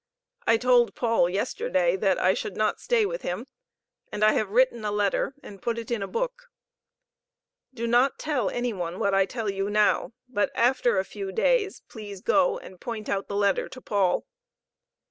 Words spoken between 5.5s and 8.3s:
put it in a book. Do not